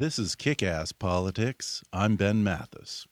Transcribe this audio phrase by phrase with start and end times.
[0.00, 1.84] This is Kick Ass Politics.
[1.92, 3.06] I'm Ben Mathis.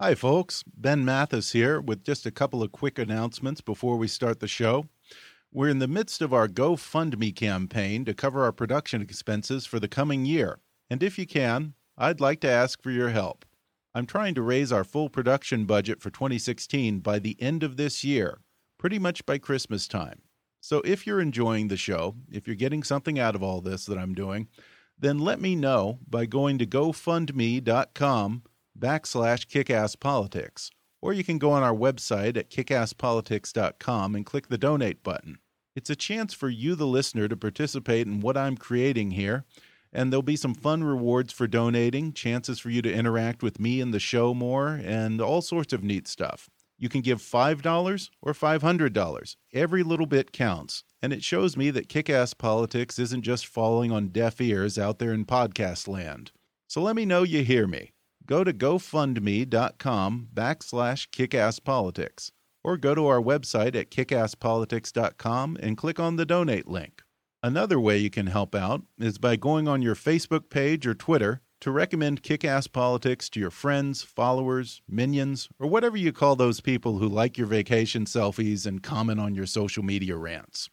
[0.00, 0.64] Hi, folks.
[0.66, 4.88] Ben Mathis here with just a couple of quick announcements before we start the show.
[5.52, 9.86] We're in the midst of our GoFundMe campaign to cover our production expenses for the
[9.86, 10.58] coming year.
[10.90, 13.44] And if you can, I'd like to ask for your help.
[13.94, 18.02] I'm trying to raise our full production budget for 2016 by the end of this
[18.02, 18.40] year,
[18.76, 20.22] pretty much by Christmas time.
[20.60, 23.98] So if you're enjoying the show, if you're getting something out of all this that
[23.98, 24.48] I'm doing,
[24.98, 28.42] then let me know by going to gofundme.com
[28.78, 30.70] backslash kickasspolitics.
[31.02, 35.38] Or you can go on our website at kickasspolitics.com and click the donate button.
[35.74, 39.44] It's a chance for you, the listener, to participate in what I'm creating here.
[39.92, 43.80] And there'll be some fun rewards for donating, chances for you to interact with me
[43.80, 46.50] and the show more, and all sorts of neat stuff.
[46.80, 49.36] You can give $5 or $500.
[49.52, 50.82] Every little bit counts.
[51.02, 54.98] And it shows me that kick ass politics isn't just falling on deaf ears out
[54.98, 56.32] there in podcast land.
[56.66, 57.92] So let me know you hear me.
[58.26, 62.30] Go to gofundme.com backslash kickasspolitics
[62.64, 67.02] or go to our website at kickasspolitics.com and click on the donate link.
[67.42, 71.42] Another way you can help out is by going on your Facebook page or Twitter
[71.60, 76.60] to recommend kick ass politics to your friends, followers, minions, or whatever you call those
[76.60, 80.70] people who like your vacation selfies and comment on your social media rants.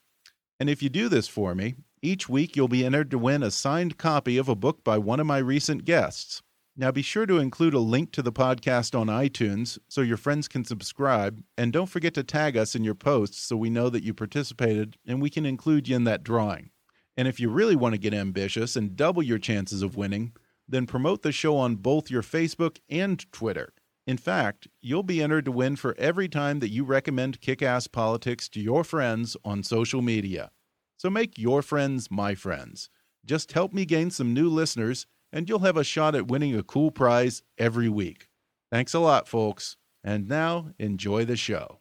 [0.59, 3.51] And if you do this for me, each week you'll be entered to win a
[3.51, 6.41] signed copy of a book by one of my recent guests.
[6.75, 10.47] Now be sure to include a link to the podcast on iTunes so your friends
[10.47, 14.03] can subscribe, and don't forget to tag us in your posts so we know that
[14.03, 16.69] you participated and we can include you in that drawing.
[17.17, 20.33] And if you really want to get ambitious and double your chances of winning,
[20.67, 23.73] then promote the show on both your Facebook and Twitter.
[24.05, 27.87] In fact, you'll be entered to win for every time that you recommend kick ass
[27.87, 30.51] politics to your friends on social media.
[30.97, 32.89] So make your friends my friends.
[33.25, 36.63] Just help me gain some new listeners, and you'll have a shot at winning a
[36.63, 38.29] cool prize every week.
[38.71, 39.75] Thanks a lot, folks.
[40.03, 41.79] And now, enjoy the show.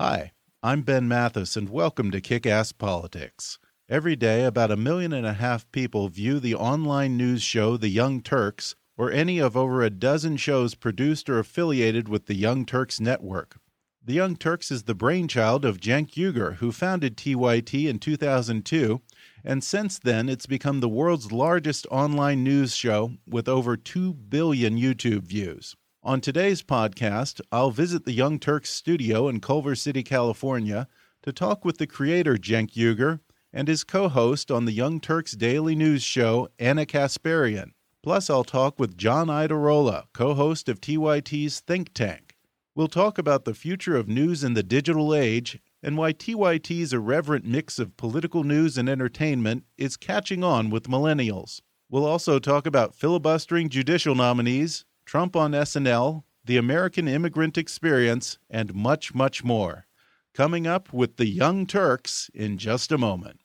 [0.00, 0.32] Hi,
[0.62, 3.58] I'm Ben Mathis, and welcome to Kick Ass Politics.
[3.90, 7.88] Every day, about a million and a half people view the online news show The
[7.88, 12.66] Young Turks or any of over a dozen shows produced or affiliated with the Young
[12.66, 13.58] Turks network.
[14.04, 19.00] The Young Turks is the brainchild of Cenk Uygur, who founded TYT in 2002,
[19.42, 24.76] and since then it's become the world's largest online news show with over 2 billion
[24.76, 25.76] YouTube views.
[26.02, 30.88] On today's podcast, I'll visit the Young Turks studio in Culver City, California,
[31.22, 33.20] to talk with the creator Cenk Uygur
[33.58, 37.72] and his co host on the Young Turks Daily News Show, Ana Kasparian.
[38.04, 42.36] Plus, I'll talk with John Iadarola, co host of TYT's Think Tank.
[42.76, 47.46] We'll talk about the future of news in the digital age and why TYT's irreverent
[47.46, 51.60] mix of political news and entertainment is catching on with millennials.
[51.90, 58.72] We'll also talk about filibustering judicial nominees, Trump on SNL, the American immigrant experience, and
[58.72, 59.88] much, much more
[60.32, 63.40] coming up with the Young Turks in just a moment.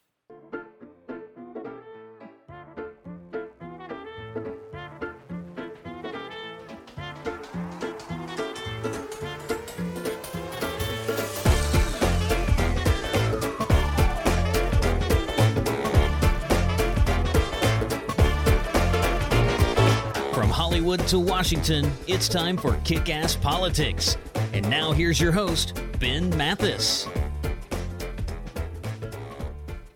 [21.08, 24.16] To Washington, it's time for Kick Ass Politics.
[24.54, 27.06] And now here's your host, Ben Mathis.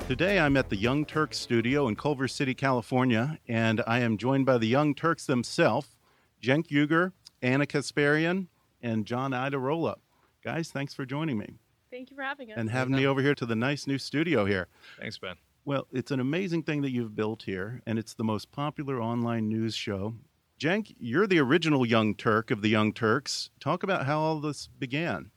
[0.06, 4.44] Today I'm at the Young Turks studio in Culver City, California, and I am joined
[4.44, 5.96] by the Young Turks themselves,
[6.42, 7.12] Cenk Uygur
[7.42, 8.48] Ana Kasparian,
[8.82, 9.96] and John Iadarola.
[10.44, 11.54] Guys, thanks for joining me
[11.90, 12.58] Thank you for having us.
[12.58, 14.68] and having me over here to the nice new studio here.
[15.00, 15.36] Thanks, Ben.
[15.64, 19.48] Well, it's an amazing thing that you've built here, and it's the most popular online
[19.48, 20.14] news show.
[20.58, 23.50] Cenk, you're the original Young Turk of the Young Turks.
[23.60, 25.30] Talk about how all this began.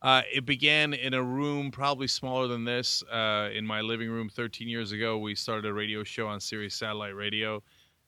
[0.00, 3.02] Uh, it began in a room probably smaller than this.
[3.04, 6.74] Uh, in my living room 13 years ago, we started a radio show on Sirius
[6.74, 7.62] Satellite Radio.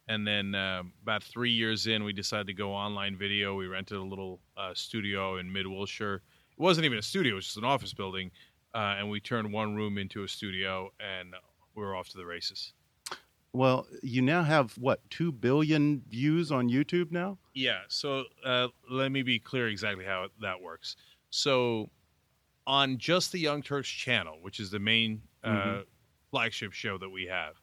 [0.08, 3.54] And then uh, about three years in, we decided to go online video.
[3.54, 6.22] We rented a little uh, studio in Mid Wilshire.
[6.52, 8.30] It wasn't even a studio, it was just an office building.
[8.74, 11.34] Uh, and we turned one room into a studio, and
[11.74, 12.72] we were off to the races.
[13.52, 17.38] Well, you now have what, 2 billion views on YouTube now?
[17.54, 17.82] Yeah.
[17.88, 20.96] So uh, let me be clear exactly how that works.
[21.30, 21.90] So
[22.66, 25.84] on just the Young Turks channel, which is the main uh, Mhm.
[26.30, 27.62] flagship show that we have,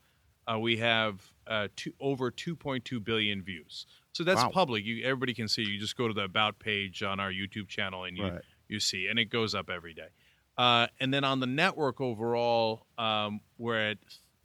[0.51, 3.85] uh, we have uh, two, over 2.2 billion views.
[4.13, 4.49] So that's Wow.
[4.49, 4.85] public.
[4.85, 5.63] You, everybody can see.
[5.63, 8.41] You just go to the about page on our YouTube channel and you Right.
[8.69, 10.09] you see, and it goes up every day.
[10.57, 13.97] Uh, and then on the network overall, um, we're at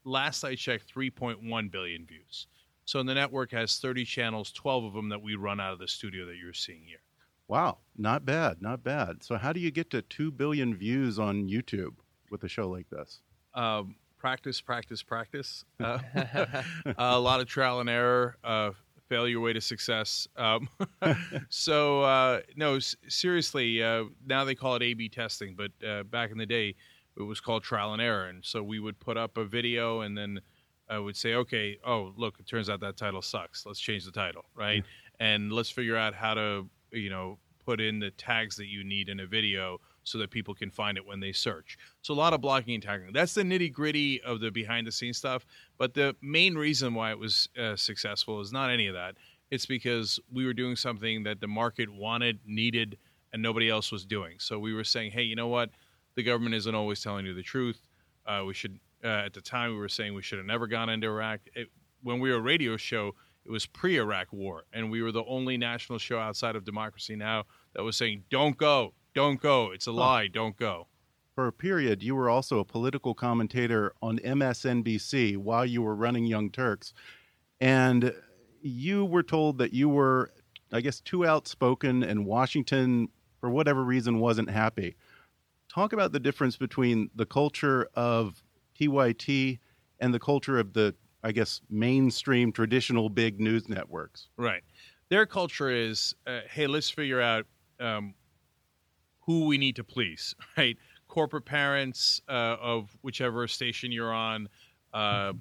[0.09, 2.47] last I checked, 3.1 billion views.
[2.85, 5.89] So the network has 30 channels, 12 of them that we run out of the
[5.89, 7.03] studio that you're seeing here.
[7.47, 9.23] Wow, not bad, not bad.
[9.23, 11.95] So, how do you get to 2 billion views on YouTube
[12.31, 13.21] with a show like this?
[13.55, 15.65] Um, practice, practice, practice.
[15.81, 15.99] Uh,
[16.99, 18.37] a lot of trial and error.
[18.45, 18.73] Uh,
[19.09, 20.29] fail your way to success.
[20.37, 20.69] Um,
[21.49, 23.83] so uh, no, s- seriously.
[23.83, 26.75] Uh, now they call it A/B testing, but uh, back in the day,
[27.19, 28.27] it was called trial and error.
[28.29, 30.41] And so we would put up a video, and then
[30.89, 33.67] I would say, okay, oh look, it turns out that title sucks.
[33.67, 34.85] Let's change the title, right?
[35.21, 39.09] And let's figure out how to, you know, put in the tags that you need
[39.09, 41.77] in a video so that people can find it when they search.
[42.01, 43.13] So a lot of blocking and tagging.
[43.13, 45.45] That's the nitty gritty of the behind the scenes stuff.
[45.77, 49.17] But the main reason why it was uh, successful is not any of that.
[49.51, 52.97] It's because we were doing something that the market wanted, needed,
[53.35, 54.37] and nobody else was doing.
[54.39, 55.69] So we were saying, hey, you know what?
[56.15, 57.81] The government isn't always telling you the truth.
[58.27, 58.79] Uh, we should.
[59.03, 61.41] Uh, at the time, we were saying we should have never gone into Iraq.
[61.55, 61.69] It,
[62.03, 63.15] when we were a radio show,
[63.45, 67.45] it was pre-Iraq war, and we were the only national show outside of Democracy Now
[67.75, 69.71] that was saying, "Don't go, don't go.
[69.71, 70.27] It's a lie.
[70.27, 70.89] Don't go."
[71.35, 76.27] For a period, you were also a political commentator on MSNBC while you were running
[76.27, 76.93] Young Turks.
[77.61, 78.13] And
[78.61, 80.33] you were told that you were,
[80.73, 83.09] I guess, too outspoken, and Washington,
[83.41, 84.97] for whatever reason, wasn't happy.
[85.79, 88.43] Talk about the difference between the culture of
[88.75, 89.61] TYT
[90.01, 90.93] and the culture of the,
[91.23, 94.29] I guess, mainstream traditional big news networks.
[94.37, 94.65] Right.
[95.09, 97.47] Their culture is, uh, hey, let's figure out
[97.79, 98.15] um,
[99.21, 100.35] who we need to please.
[100.57, 100.77] Right.
[101.07, 104.49] Corporate parents uh, of whichever station you're on,
[104.93, 105.35] uh,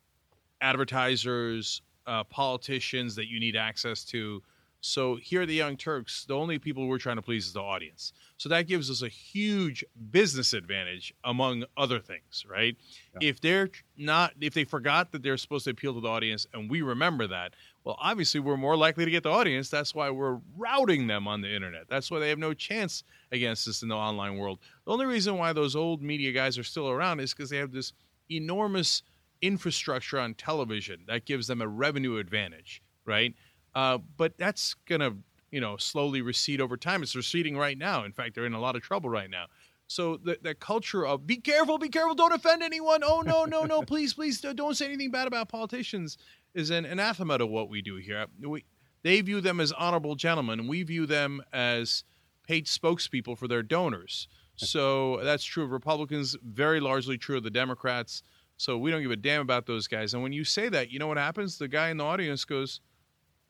[0.60, 4.42] advertisers, uh, politicians that you need access to.
[4.86, 7.62] So here at the Young Turks, the only people we're trying to please is the
[7.62, 8.12] audience.
[8.36, 12.76] So that gives us a huge business advantage among other things, right?
[13.22, 16.68] If they're not, if they forgot that they're supposed to appeal to the audience, and
[16.68, 17.54] we remember that,
[17.84, 19.70] well, obviously we're more likely to get the audience.
[19.70, 21.88] That's why we're routing them on the internet.
[21.88, 24.58] That's why they have no chance against us in the online world.
[24.84, 27.72] The only reason why those old media guys are still around is because they have
[27.72, 27.94] this
[28.30, 29.02] enormous
[29.40, 33.34] infrastructure on television that gives them a revenue advantage, right?
[33.74, 35.12] Uh, but that's gonna,
[35.50, 37.02] you know, slowly recede over time.
[37.02, 38.04] It's receding right now.
[38.04, 39.46] In fact, they're in a lot of trouble right now.
[39.86, 43.02] So the the culture of be careful, be careful, don't offend anyone.
[43.04, 46.18] Oh no, no, no, please, please don't say anything bad about politicians
[46.54, 48.26] is an anathema to what we do here.
[48.40, 48.64] We,
[49.02, 50.68] they view them as honorable gentlemen.
[50.68, 52.04] We view them as
[52.46, 54.28] paid spokespeople for their donors.
[54.56, 58.22] So that's true of Republicans, very largely true of the Democrats.
[58.56, 60.14] So we don't give a damn about those guys.
[60.14, 61.58] And when you say that, you know what happens?
[61.58, 62.80] The guy in the audience goes,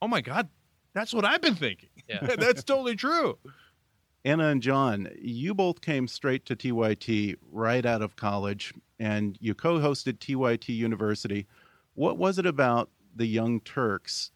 [0.04, 0.49] "Oh my God,
[0.92, 1.88] that's what I've been thinking.
[2.08, 2.20] Yeah.
[2.38, 3.38] that's totally true."
[4.26, 9.54] Ana and John, you both came straight to TYT right out of college, and you
[9.54, 11.46] co hosted TYT University.
[11.94, 14.30] What was it about the Young Turks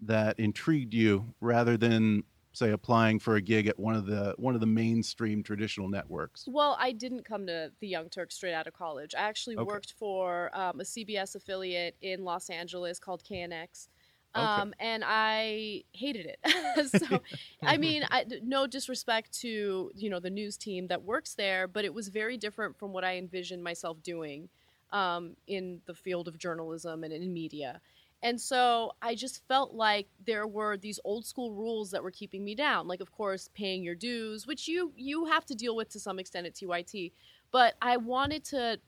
[0.00, 4.54] that intrigued you rather than, say, applying for a gig at one of the one
[4.54, 6.44] of the mainstream traditional networks?
[6.46, 9.14] Well, I didn't come to the Young Turks straight out of college.
[9.14, 9.64] I actually Okay.
[9.64, 13.88] worked for um, a CBS affiliate in Los Angeles called KNX.
[14.36, 14.44] Okay.
[14.44, 16.90] Um, and I hated it.
[16.90, 17.22] so,
[17.64, 21.84] I mean, I, no disrespect to you know the news team that works there, but
[21.84, 24.48] it was very different from what I envisioned myself doing
[24.92, 27.80] um, in the field of journalism and in media.
[28.22, 32.44] And so I just felt like there were these old school rules that were keeping
[32.44, 32.88] me down.
[32.88, 36.18] Like, of course, paying your dues, which you you have to deal with to some
[36.18, 37.12] extent at TYT.
[37.52, 38.80] But I wanted to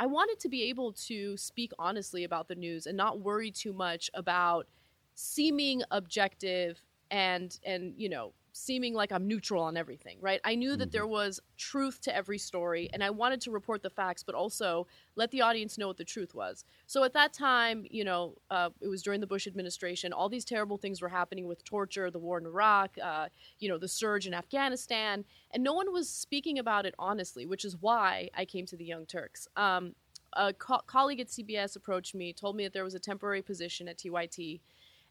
[0.00, 3.72] I wanted to be able to speak honestly about the news and not worry too
[3.72, 4.66] much about
[5.14, 10.40] seeming objective and and you know seeming like I'm neutral on everything, right?
[10.44, 10.92] I knew that Mm-hmm.
[10.92, 14.86] there was truth to every story and I wanted to report the facts, but also
[15.16, 16.64] let the audience know what the truth was.
[16.86, 20.44] So at that time, you know, uh, it was during the Bush administration, all these
[20.44, 23.26] terrible things were happening with torture, the war in Iraq, uh,
[23.58, 27.64] you know, the surge in Afghanistan, and no one was speaking about it honestly, which
[27.64, 29.48] is why I came to the Young Turks.
[29.56, 29.96] Um,
[30.32, 33.88] a co- colleague at CBS approached me, told me that there was a temporary position
[33.88, 34.60] at TYT,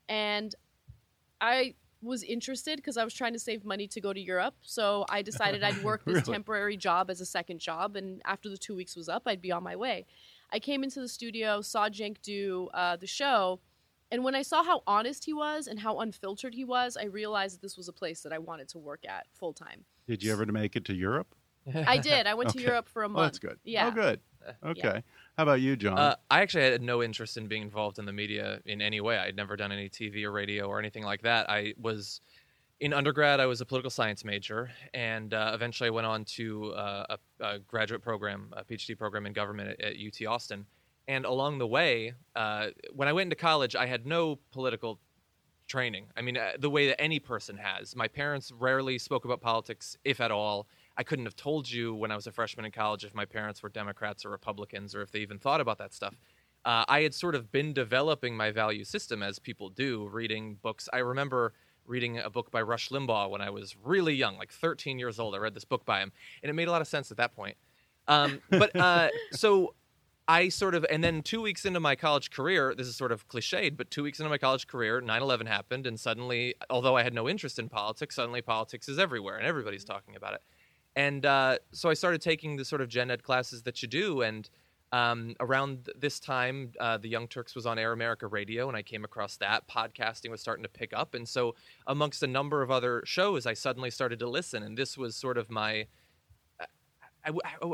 [0.08, 0.56] and
[1.42, 4.56] I was interested because I was trying to save money to go to Europe.
[4.62, 6.34] So I decided I'd work this Really?
[6.34, 9.52] temporary job as a second job, and after the two weeks was up, I'd be
[9.52, 10.06] on my way.
[10.52, 13.60] I came into the studio, saw Cenk do uh, the show,
[14.12, 17.56] and when I saw how honest he was and how unfiltered he was, I realized
[17.56, 19.86] that this was a place that I wanted to work at full time.
[20.08, 21.34] Did you ever make it to Europe?
[21.74, 22.28] I did.
[22.28, 23.20] I went to Europe for a month.
[23.20, 23.58] Oh, that's good.
[23.64, 23.88] Yeah.
[23.88, 24.20] Oh, good.
[24.66, 25.04] Okay.
[25.38, 25.98] How about you, John?
[25.98, 29.18] Uh, I actually had no interest in being involved in the media in any way.
[29.18, 31.50] I'd never done any TV or radio or anything like that.
[31.50, 32.22] I was
[32.80, 33.40] in undergrad.
[33.40, 37.46] I was a political science major, and uh, eventually I went on to uh, a,
[37.46, 40.66] a graduate program, a PhD program in government at, at UT Austin.
[41.08, 45.00] And along the way, uh, when I went into college, I had no political
[45.68, 46.06] training.
[46.16, 47.96] I mean, uh, the way that any person has.
[47.96, 50.68] My parents rarely spoke about politics, if at all.
[50.98, 53.64] I couldn't have told you when I was a freshman in college if my parents
[53.64, 56.16] were Democrats or Republicans or if they even thought about that stuff.
[56.66, 60.88] Uh, I had sort of been developing my value system as people do, reading books.
[60.94, 61.54] I remember
[61.86, 65.36] reading a book by Rush Limbaugh when I was really young, like 13 years old.
[65.36, 67.36] I read this book by him, and it made a lot of sense at that
[67.36, 67.58] point.
[68.08, 69.74] Um, but uh, so
[70.28, 73.28] I sort of, and then two weeks into my college career, this is sort of
[73.28, 75.86] cliched, but two weeks into my college career, 9 11 happened.
[75.86, 79.84] And suddenly, although I had no interest in politics, suddenly politics is everywhere and everybody's
[79.84, 80.42] talking about it.
[80.96, 84.22] And uh, so I started taking the sort of gen ed classes that you do.
[84.22, 84.50] And
[84.92, 88.84] um, around this time, uh, the Young Turks was on Air America Radio, and I
[88.84, 89.68] came across that.
[89.68, 91.16] Podcasting was starting to pick up.
[91.16, 91.56] And so,
[91.88, 94.62] amongst a number of other shows, I suddenly started to listen.
[94.62, 95.88] And this was sort of my.
[96.60, 96.66] I,
[97.26, 97.32] I,
[97.64, 97.72] I,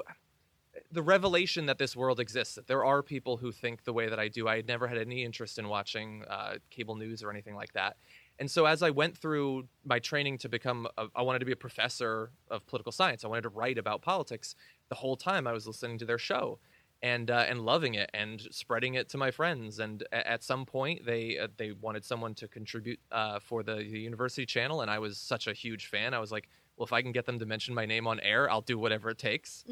[0.91, 4.19] the revelation that this world exists, that there are people who think the way that
[4.19, 4.47] I do.
[4.47, 7.97] I had never had any interest in watching uh, cable news or anything like that.
[8.39, 11.51] And so as I went through my training to become, a, I wanted to be
[11.51, 13.23] a professor of political science.
[13.23, 14.55] I wanted to write about politics.
[14.87, 16.59] The whole time I was listening to their show
[17.01, 19.79] and uh, and loving it and spreading it to my friends.
[19.79, 23.75] And a- at some point, they uh, they wanted someone to contribute uh, for the,
[23.75, 26.13] the university channel, and I was such a huge fan.
[26.13, 28.49] I was like, well, if I can get them to mention my name on air,
[28.49, 29.65] I'll do whatever it takes.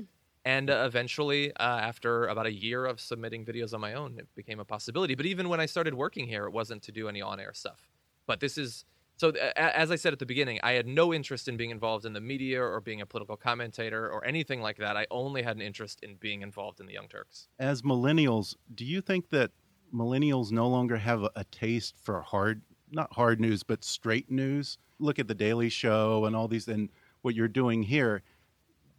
[0.46, 4.28] And uh, eventually, uh, after about a year of submitting videos on my own, it
[4.36, 5.14] became a possibility.
[5.16, 7.92] But even when I started working here, it wasn't to do any on-air stuff.
[8.28, 9.30] But this is so.
[9.30, 12.14] uh, As I said at the beginning, I had no interest in being involved in
[12.14, 14.96] the media or being a political commentator or anything like that.
[14.96, 17.48] I only had an interest in being involved in the Young Turks.
[17.58, 19.52] As millennials, do you think that
[19.94, 24.78] millennials no longer have a, a taste for hard, not hard news, but straight news?
[25.00, 26.90] Look at the Daily Show and all these, and
[27.22, 28.22] what you're doing here.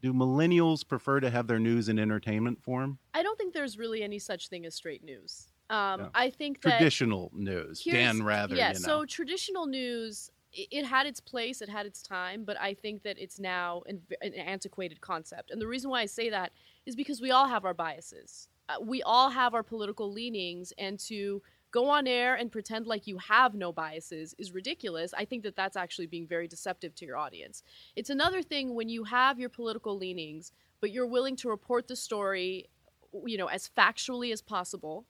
[0.00, 2.98] Do millennials prefer to have their news in entertainment form?
[3.14, 5.48] I don't think there's really any such thing as straight news.
[5.70, 6.10] Um, No.
[6.14, 8.56] I think that Traditional news, Dan Rather.
[8.56, 8.86] Yeah, you know.
[8.86, 13.18] so traditional news, it had its place, it had its time, but I think that
[13.18, 15.50] it's now an, an antiquated concept.
[15.50, 16.52] And the reason why I say that
[16.86, 18.48] is because we all have our biases.
[18.68, 23.06] Uh, we all have our political leanings, and to go on air and pretend like
[23.06, 25.12] you have no biases is ridiculous.
[25.16, 27.62] I think that that's actually being very deceptive to your audience.
[27.94, 31.96] It's another thing when you have your political leanings, but you're willing to report the
[31.96, 32.68] story,
[33.26, 35.04] you know, as factually as possible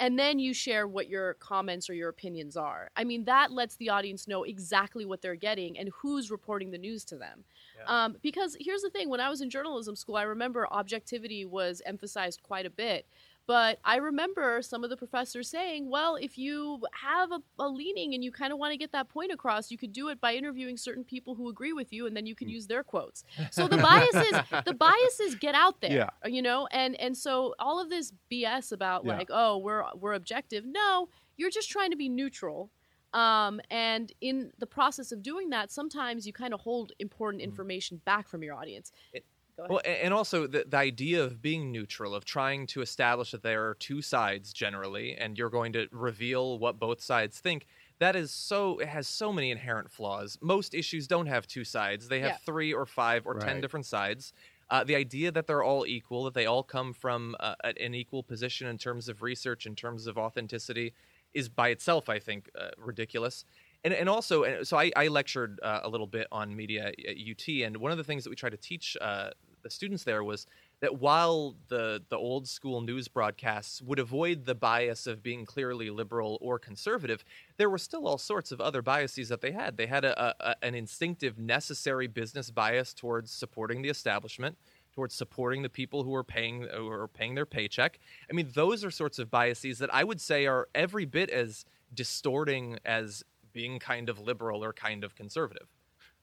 [0.00, 2.90] and then you share what your comments or your opinions are.
[2.96, 6.78] I mean, that lets the audience know exactly what they're getting and who's reporting the
[6.78, 7.44] news to them.
[7.86, 11.82] Um, because here's the thing when I was in journalism school, I remember objectivity was
[11.84, 13.06] emphasized quite a bit.
[13.48, 18.12] But I remember some of the professors saying, well, if you have a, a leaning
[18.12, 20.34] and you kind of want to get that point across, you could do it by
[20.34, 22.52] interviewing certain people who agree with you, and then you can mm.
[22.52, 23.24] use their quotes.
[23.50, 24.34] So the biases,
[24.66, 26.10] the biases get out there, Yeah.
[26.22, 29.16] Uh, you know, and and so all of this BS about Yeah.
[29.16, 30.66] like, oh, we're we're objective.
[30.66, 32.70] No, you're just trying to be neutral.
[33.14, 37.46] Um, and in the process of doing that, sometimes you kind of hold important mm.
[37.46, 38.92] information back from your audience.
[39.14, 39.37] It- Go ahead.
[39.68, 43.68] Well, and also the, the idea of being neutral, of trying to establish that there
[43.68, 47.66] are two sides generally, and you're going to reveal what both sides think.
[47.98, 48.78] That is so.
[48.78, 50.38] It has so many inherent flaws.
[50.40, 52.36] Most issues don't have two sides; they have Yeah.
[52.46, 54.32] three or five or ten different sides.
[54.70, 58.22] Uh, the idea that they're all equal, that they all come from uh, an equal
[58.22, 60.92] position in terms of research, in terms of authenticity,
[61.34, 63.44] is by itself, I think, uh, ridiculous.
[63.84, 67.16] And, and also, and so I, I lectured uh, a little bit on media at
[67.16, 69.30] UT, and one of the things that we try to teach uh,
[69.62, 70.46] the students there was
[70.80, 75.90] that while the the old school news broadcasts would avoid the bias of being clearly
[75.90, 77.24] liberal or conservative,
[77.56, 79.76] there were still all sorts of other biases that they had.
[79.76, 84.56] They had a, a, an instinctive, necessary business bias towards supporting the establishment,
[84.94, 87.98] towards supporting the people who are paying who are paying their paycheck.
[88.30, 91.64] I mean, those are sorts of biases that I would say are every bit as
[91.94, 95.68] distorting as being kind of liberal or kind of conservative.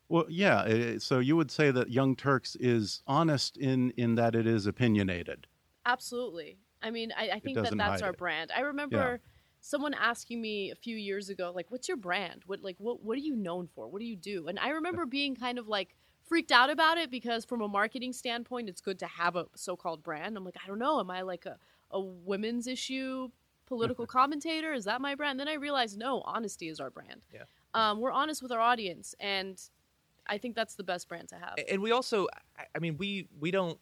[0.09, 0.97] Well, yeah.
[0.99, 5.47] So you would say that Young Turks is honest in in that it is opinionated.
[5.85, 6.57] Absolutely.
[6.81, 8.17] I mean, I, I think that that's our it.
[8.17, 8.51] brand.
[8.55, 9.19] I remember
[9.59, 12.43] someone asking me a few years ago, like, "What's your brand?
[12.45, 13.87] What like what what are you known for?
[13.87, 15.95] What do you do?" And I remember being kind of like
[16.27, 20.03] freaked out about it because from a marketing standpoint, it's good to have a so-called
[20.03, 20.35] brand.
[20.37, 21.57] I'm like, I don't know, am I like a
[21.91, 23.29] a women's issue
[23.65, 24.73] political commentator?
[24.73, 25.39] Is that my brand?
[25.39, 27.21] Then I realized, no, honesty is our brand.
[27.33, 27.43] Yeah.
[27.73, 29.61] Um, we're honest with our audience, and
[30.27, 31.55] I think that's the best brand to have.
[31.69, 32.27] and we also
[32.75, 33.77] I- mean we we don't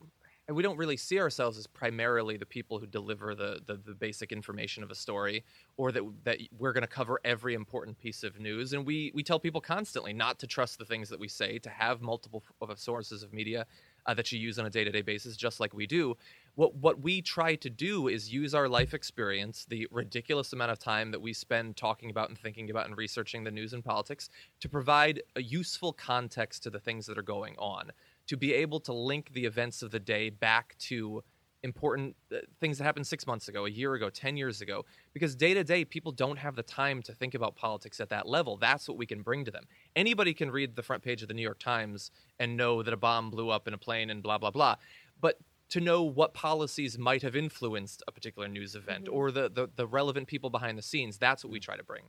[0.47, 3.93] and we don't really see ourselves as primarily the people who deliver the, the, the
[3.93, 5.43] basic information of a story
[5.77, 9.23] or that that we're going to cover every important piece of news and we we
[9.23, 12.43] tell people constantly not to trust the things that we say to have multiple
[12.75, 13.65] sources of media
[14.05, 16.15] uh, that you use on a day-to-day basis just like we do.
[16.55, 20.79] What what we try to do is use our life experience the ridiculous amount of
[20.79, 24.29] time that we spend talking about and thinking about and researching the news and politics
[24.59, 27.91] to provide a useful context to the things that are going on
[28.27, 31.23] to be able to link the events of the day back to
[31.63, 34.85] important uh, things that happened six months ago, a year ago, 10 years ago.
[35.13, 38.27] Because day to day, people don't have the time to think about politics at that
[38.27, 38.57] level.
[38.57, 39.63] That's what we can bring to them.
[39.95, 42.97] Anybody can read the front page of the New York Times and know that a
[42.97, 44.75] bomb blew up in a plane and blah, blah, blah.
[45.19, 45.39] But
[45.69, 49.87] to know what policies might have influenced a particular news event or the, the, the
[49.87, 52.03] relevant people behind the scenes, that's what we try to bring.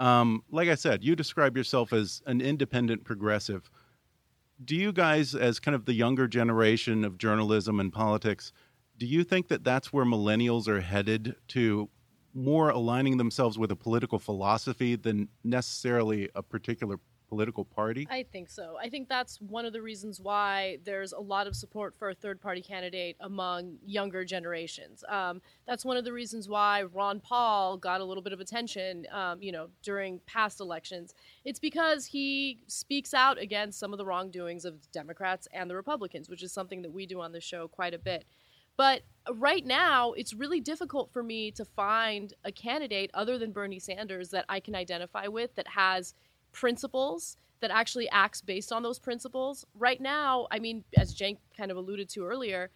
[0.00, 3.70] Um, like I said, you describe yourself as an independent progressive.
[4.62, 8.52] Do you guys, as kind of the younger generation of journalism and politics,
[9.00, 11.88] do you think that that's where millennials are headed to
[12.34, 18.06] more aligning themselves with a political philosophy than necessarily a particular political party?
[18.10, 18.76] I think so.
[18.78, 22.14] I think that's one of the reasons why there's a lot of support for a
[22.14, 25.02] third party candidate among younger generations.
[25.08, 29.06] Um, that's one of the reasons why Ron Paul got a little bit of attention,
[29.12, 31.14] um, you know, during past elections.
[31.44, 36.28] It's because he speaks out against some of the wrongdoings of Democrats and the Republicans,
[36.28, 38.26] which is something that we do on the show quite a bit.
[38.80, 43.78] But right now, it's really difficult for me to find a candidate other than Bernie
[43.78, 46.14] Sanders that I can identify with that has
[46.50, 49.66] principles that actually acts based on those principles.
[49.74, 52.70] Right now, I mean, as Cenk kind of alluded to earlier,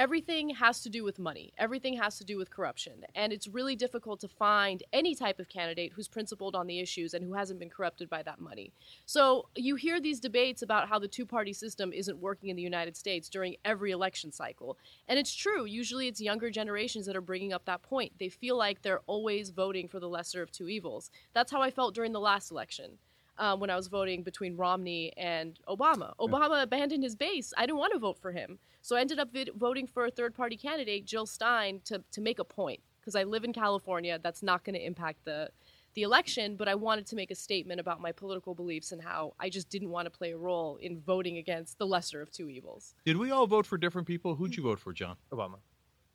[0.00, 1.52] everything has to do with money.
[1.58, 3.04] Everything has to do with corruption.
[3.14, 7.12] And it's really difficult to find any type of candidate who's principled on the issues
[7.12, 8.72] and who hasn't been corrupted by that money.
[9.04, 12.62] So you hear these debates about how the two party system isn't working in the
[12.62, 14.78] United States during every election cycle.
[15.06, 15.66] And it's true.
[15.66, 18.12] Usually it's younger generations that are bringing up that point.
[18.18, 21.10] They feel like they're always voting for the lesser of two evils.
[21.34, 22.92] That's how I felt during the last election
[23.36, 26.14] um, when I was voting between Romney and Obama.
[26.18, 27.52] Obama abandoned his base.
[27.58, 28.58] I didn't want to vote for him.
[28.82, 32.20] So I ended up vid- voting for a third party candidate, Jill Stein, to, to
[32.20, 32.80] make a point.
[33.00, 35.50] Because I live in California, that's not going to impact the,
[35.94, 39.32] the election, but I wanted to make a statement about my political beliefs and how
[39.40, 42.48] I just didn't want to play a role in voting against the lesser of two
[42.48, 42.94] evils.
[43.04, 44.34] Did we all vote for different people?
[44.34, 44.56] Who'd mm.
[44.58, 45.16] you vote for, John?
[45.32, 45.56] Obama.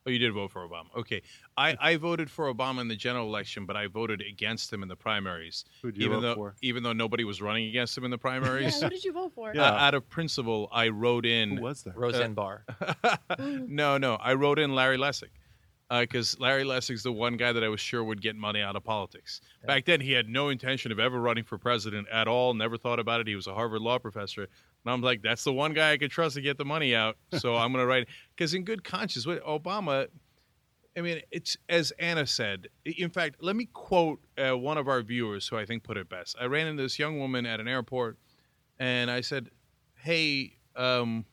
[0.06, 0.86] Oh, you did vote for Obama.
[0.96, 1.20] Okay.
[1.56, 4.88] I, I voted for Obama in the general election, but I voted against him in
[4.88, 5.64] the primaries.
[5.82, 6.54] Who'd you even vote though, for?
[6.62, 8.80] Even though nobody was running against him in the Yeah, primaries.
[8.80, 9.50] who did you vote for?
[9.50, 9.86] Uh, Yeah.
[9.86, 11.56] out of principle, I wrote in.
[11.56, 11.96] Who was that?
[11.96, 12.64] Roseanne Barr.
[13.38, 14.14] no, no.
[14.14, 15.30] I wrote in Larry Lessig
[15.90, 18.84] because Larry Lessig's the one guy that I was sure would get money out of
[18.84, 19.40] politics.
[19.66, 22.54] Back then, he had no intention of ever running for president at all.
[22.54, 23.26] Never thought about it.
[23.26, 24.48] He was a Harvard law professor,
[24.86, 27.16] and I'm like, that's the one guy I could trust to get the money out.
[27.32, 30.06] So I'm going to write because in good conscience, with Obama.
[30.96, 32.68] I mean, it's as Ana said.
[32.84, 36.08] In fact, let me quote uh, one of our viewers who I think put it
[36.08, 36.36] best.
[36.40, 38.16] I ran into this young woman at an airport,
[38.78, 39.50] and I said,
[39.96, 41.26] "Hey, um,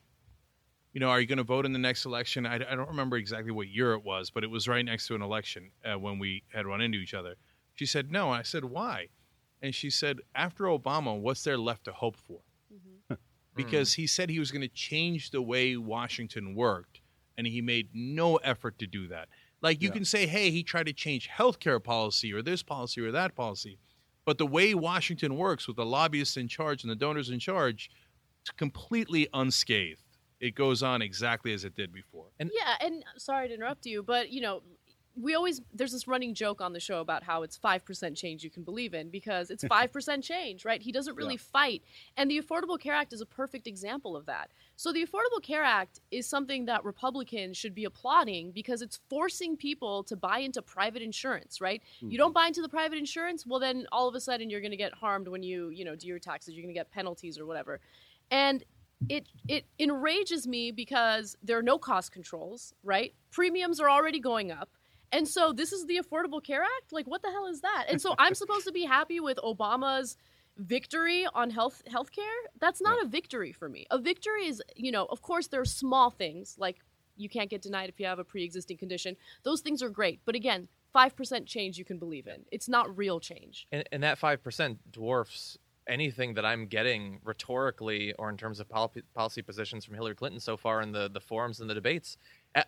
[0.92, 3.16] you know, are you going to vote in the next election?" I, I don't remember
[3.16, 6.18] exactly what year it was, but it was right next to an election uh, when
[6.18, 7.36] we had run into each other.
[7.74, 9.08] She said, "No." And I said, "Why?"
[9.62, 12.40] And she said, "After Obama, what's there left to hope for?"
[13.54, 14.02] because hmm.
[14.02, 17.00] he said he was going to change the way Washington worked,
[17.36, 19.28] and he made no effort to do that.
[19.60, 19.94] Like you Yeah.
[19.94, 23.78] can say, hey, he tried to change healthcare policy or this policy or that policy,
[24.24, 27.90] but the way Washington works with the lobbyists in charge and the donors in charge,
[28.42, 30.02] it's completely unscathed.
[30.40, 32.26] It goes on exactly as it did before.
[32.38, 34.62] And yeah, and sorry to interrupt you, but you know,
[35.16, 38.50] we always there's this running joke on the show about how it's 5% change you
[38.50, 40.82] can believe in because it's 5% change right?
[40.82, 41.52] He doesn't really yeah.
[41.52, 41.82] fight.
[42.16, 44.50] And the affordable care act is a perfect example of that.
[44.76, 49.56] So the affordable care act is something that republicans should be applauding because it's forcing
[49.56, 51.82] people to buy into private insurance right?
[51.96, 52.10] Mm-hmm.
[52.10, 53.46] you don't buy into the private insurance?
[53.46, 55.94] Well then all of a sudden you're going to get harmed when you you know
[55.94, 56.54] do your taxes.
[56.54, 57.80] You're going to get penalties or whatever.
[58.30, 58.64] And
[59.08, 63.14] it it enrages me because there are no cost controls right?
[63.30, 64.70] Premiums are already going up
[65.12, 66.92] and so this is the Affordable Care Act?
[66.92, 67.86] Like what the hell is that?
[67.88, 70.16] And so I'm supposed to be happy with Obama's
[70.56, 72.38] victory on health healthcare?
[72.60, 73.06] That's not yeah.
[73.06, 73.86] a victory for me.
[73.90, 76.78] A victory is, you know, of course there are small things like
[77.16, 79.16] you can't get denied if you have a pre-existing condition.
[79.44, 80.20] Those things are great.
[80.24, 82.44] But again, 5% change you can believe in.
[82.50, 83.66] It's not real change.
[83.72, 89.42] And, and that 5% dwarfs anything that I'm getting rhetorically or in terms of policy
[89.42, 92.16] positions from Hillary Clinton so far in the, the forums and the debates.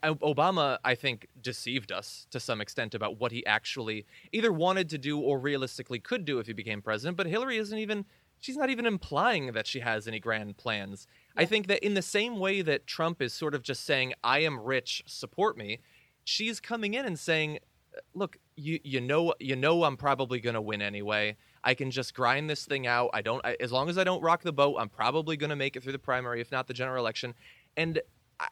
[0.03, 4.99] Obama, I think, deceived us to some extent about what he actually either wanted to
[4.99, 7.17] do or realistically could do if he became president.
[7.17, 8.05] But Hillary isn't even,
[8.41, 11.07] she's not even implying that she has any grand plans.
[11.37, 11.43] Yeah.
[11.43, 14.41] I think that in the same way that Trump is sort of just saying, I
[14.41, 15.79] am rich, support me,
[16.25, 17.61] she's coming in and saying,
[17.97, 21.37] uh, look, you, you know, you know, I'm probably going to win anyway.
[21.63, 23.11] I can just grind this thing out.
[23.13, 25.57] I don't, I, as long as I don't rock the boat, I'm probably going to
[25.57, 27.35] make it through the primary, if not the general election.
[27.77, 28.01] And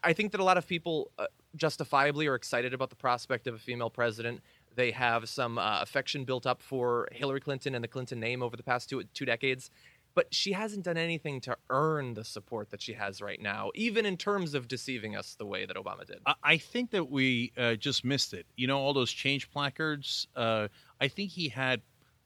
[0.03, 3.53] I think that a lot of people uh, justifiably are excited about the prospect of
[3.53, 4.41] a female president.
[4.75, 8.57] They have some uh, affection built up for Hillary Clinton and the Clinton name over
[8.57, 9.69] the past two two decades,
[10.15, 14.05] but she hasn't done anything to earn the support that she has right now, even
[14.05, 16.19] in terms of deceiving us the way that Obama did.
[16.43, 18.45] I think that we uh, just missed it.
[18.55, 20.27] You know, all those change placards.
[20.35, 20.67] Uh,
[20.99, 21.81] I think he had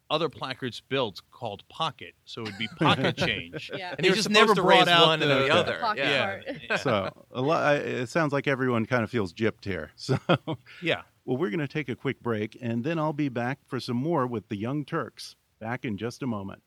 [0.10, 3.72] other placards built called Pocket, so it would be pocket change.
[3.76, 3.94] yeah.
[3.98, 5.78] And he just never brought out one the, and the other.
[5.80, 6.40] Pocket yeah.
[6.70, 6.76] yeah.
[6.78, 7.76] So a lot.
[7.78, 9.92] It sounds like everyone kind of feels gypped here.
[10.00, 10.18] So
[10.82, 11.02] yeah.
[11.26, 13.98] Well, we're going to take a quick break, and then I'll be back for some
[13.98, 15.36] more with the Young Turks.
[15.60, 16.64] Back in just a moment.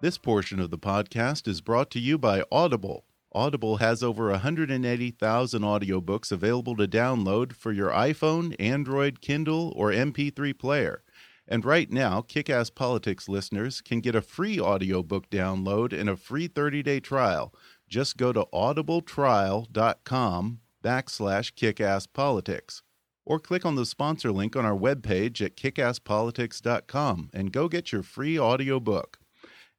[0.00, 3.04] This portion of the podcast is brought to you by Audible.
[3.38, 10.58] Audible has over 180,000 audiobooks available to download for your iPhone, Android, Kindle, or MP3
[10.58, 11.04] player.
[11.46, 16.48] And right now, Kickass Politics listeners can get a free audiobook download and a free
[16.48, 17.54] 30-day trial.
[17.88, 22.82] Just go to audibletrial.com backslash kickasspolitics.
[23.24, 28.02] Or click on the sponsor link on our webpage at kickasspolitics.com and go get your
[28.02, 29.20] free audiobook.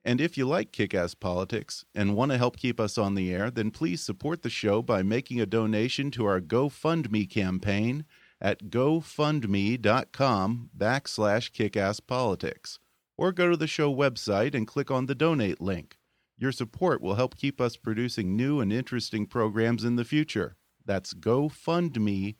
[0.05, 3.33] And if you like kick ass politics and want to help keep us on the
[3.33, 8.05] air, then please support the show by making a donation to our GoFundMe campaign
[8.41, 12.79] at gofundme.com backslash kickasspolitics.
[13.17, 15.97] Or go to the show website and click on the donate link.
[16.37, 20.55] Your support will help keep us producing new and interesting programs in the future.
[20.85, 22.35] That's gofundme.com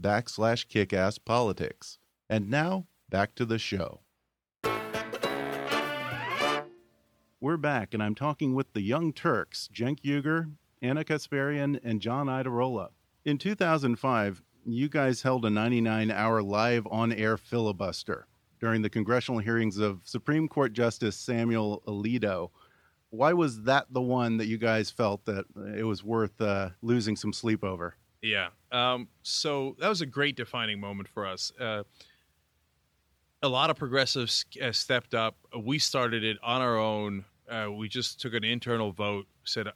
[0.00, 1.98] backslash kickasspolitics.
[2.30, 4.02] And now, back to the show.
[7.40, 10.50] We're back, and I'm talking with the Young Turks, Cenk Uygur,
[10.82, 12.88] Ana Kasparian, and John Iadarola.
[13.24, 18.26] In 2005, you guys held a 99 hour live on air filibuster
[18.58, 22.50] during the congressional hearings of Supreme Court Justice Samuel Alito.
[23.10, 25.44] Why was that the one that you guys felt that
[25.76, 27.94] it was worth uh, losing some sleep over?
[28.20, 28.48] Yeah.
[28.72, 31.52] Um, so that was a great defining moment for us.
[31.60, 31.84] Uh,
[33.42, 35.36] a lot of progressives uh, stepped up.
[35.56, 37.24] We started it on our own.
[37.48, 39.26] Uh, we just took an internal vote.
[39.44, 39.68] Said,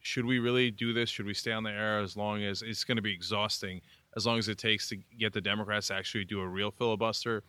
[0.00, 1.08] should we really do this?
[1.08, 3.80] Should we stay on the air as long as it's going to be exhausting?
[4.16, 7.42] As long as it takes to get the Democrats to actually do a real filibuster,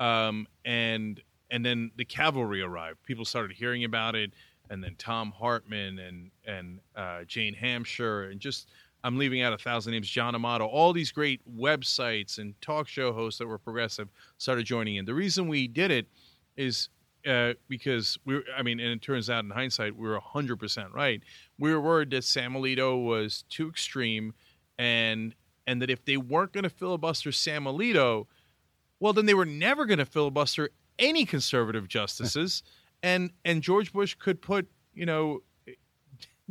[0.00, 3.02] um, and and then the cavalry arrived.
[3.02, 4.32] People started hearing about it,
[4.70, 8.68] and then Thom Hartmann and and uh, Jane Hamsher and just
[9.06, 10.08] I'm leaving out a thousand names.
[10.08, 14.96] John Amato, all these great websites and talk show hosts that were progressive started joining
[14.96, 15.04] in.
[15.04, 16.08] The reason we did it
[16.56, 16.88] is
[17.24, 20.92] uh, because we, I mean, and it turns out in hindsight we were hundred percent
[20.92, 21.22] right.
[21.56, 24.34] We were worried that Sam Alito was too extreme,
[24.76, 25.36] and
[25.68, 28.26] and that if they weren't going to filibuster Sam Alito,
[28.98, 32.64] well, then they were never going to filibuster any conservative justices,
[33.04, 35.42] and and George Bush could put you know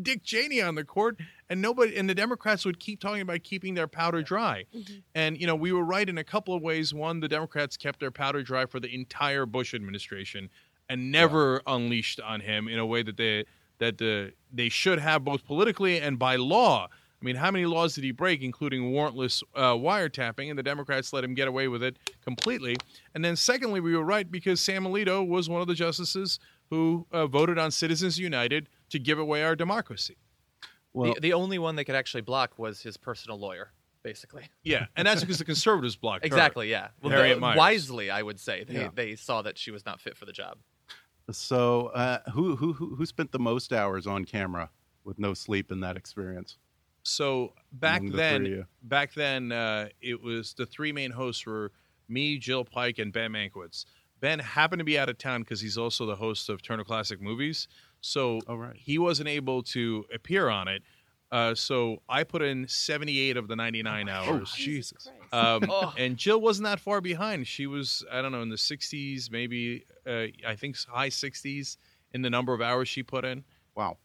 [0.02, 3.74] Dick Cheney on the court, and nobody and the Democrats would keep talking about keeping
[3.74, 4.66] their powder dry.
[4.76, 4.94] Mm-hmm.
[5.14, 6.94] And you know, we were right in a couple of ways.
[6.94, 10.50] One, the Democrats kept their powder dry for the entire Bush administration
[10.90, 11.76] and never yeah.
[11.76, 13.46] unleashed on him in a way that they
[13.80, 16.88] that the they should have both politically and by law.
[17.22, 20.50] I mean, how many laws did he break, including warrantless uh, wiretapping?
[20.50, 22.76] And the Democrats let him get away with it completely.
[23.16, 27.08] And then, secondly, we were right because Sam Alito was one of the justices who
[27.12, 30.18] uh, voted on Citizens United to give away our democracy.
[30.94, 33.72] Well, the, the only one they could actually block was his personal lawyer,
[34.04, 34.44] basically.
[34.64, 36.28] Yeah, and that's because the conservatives blocked her.
[36.28, 36.70] Exactly.
[36.70, 36.88] Yeah.
[37.02, 37.58] Well, Harriet the- Miers.
[37.58, 38.90] wisely, I would say they Yeah.
[38.94, 40.58] they saw that she was not fit for the job.
[41.32, 44.70] so uh, who who who who spent the most hours on camera
[45.04, 46.58] with no sleep in that experience?
[47.04, 48.66] So back Among the three of then, you.
[48.84, 51.72] back then, uh, it was the three main hosts were
[52.08, 53.86] me, Jill Pike, and Ben Mankiewicz.
[54.22, 57.22] Ben happened to be out of town because he's also the host of Turner Classic
[57.22, 57.68] Movies,
[58.06, 58.76] so Oh, right.
[58.76, 60.84] he wasn't able to appear on it.
[61.32, 64.52] Uh, so I put in 78 of the 99 hours.
[64.54, 65.10] Jesus.
[65.34, 65.94] Um, Oh.
[65.98, 67.46] And Jill wasn't that far behind.
[67.48, 71.76] She was, I don't know, in the 60s, maybe, uh, I think high 60s
[72.14, 73.44] in the number of hours she put in.
[73.76, 73.98] Wow.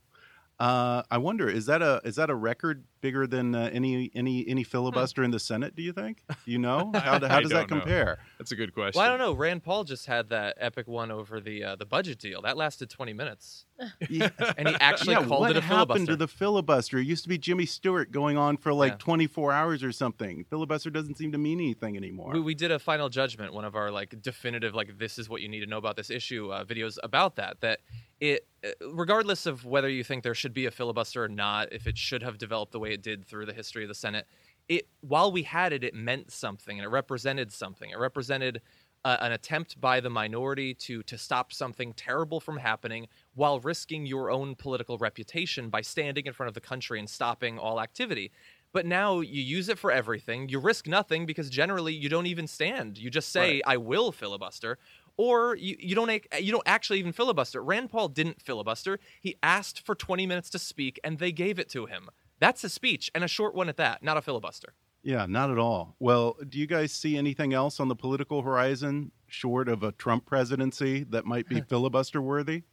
[0.58, 4.46] Uh, I wonder is that a is that a record bigger than uh, any any
[4.48, 5.74] any filibuster in the Senate?
[5.76, 6.22] Do you think?
[6.28, 7.80] Do you know how, how I does that don't know.
[7.80, 8.18] compare?
[8.38, 8.98] That's a good question.
[8.98, 9.32] Well, I don't know.
[9.32, 12.90] Rand Paul just had that epic one over the uh, the budget deal that lasted
[12.90, 13.66] 20 minutes,
[14.08, 15.74] Yeah, and he actually yeah, called what it a filibuster.
[15.74, 16.98] What happened to the filibuster?
[16.98, 18.98] It used to be Jimmy Stewart going on for like Yeah.
[18.98, 20.44] 24 hours or something.
[20.50, 22.32] Filibuster doesn't seem to mean anything anymore.
[22.32, 25.40] we, we did a final judgment, one of our like definitive, like this is what
[25.42, 27.60] you need to know about this issue uh, videos about that.
[27.60, 27.80] That
[28.20, 31.86] it, uh, regardless of whether you think there should be a filibuster or not, if
[31.86, 34.26] it should have developed the way it did through the history of the Senate,
[34.68, 37.90] it while we had it, it meant something and it represented something.
[37.90, 38.61] It represented
[39.05, 44.07] uh, an attempt by the minority to to stop something terrible from happening while risking
[44.07, 48.31] your own political reputation by standing in front of the country and stopping all activity.
[48.72, 50.48] But now you use it for everything.
[50.48, 52.98] You risk nothing because generally you don't even stand.
[52.98, 53.62] You just say, Right.
[53.66, 54.79] "I will filibuster,"
[55.16, 57.62] or you, you don't you don't actually even filibuster.
[57.64, 59.00] Rand Paul didn't filibuster.
[59.20, 62.11] He asked for 20 minutes to speak, and they gave it to him.
[62.40, 64.74] That's a speech and a short one at that, not a filibuster.
[65.03, 65.94] Yeah, not at all.
[65.98, 70.26] Well, do you guys see anything else on the political horizon short of a Trump
[70.26, 72.64] presidency that might be filibuster worthy?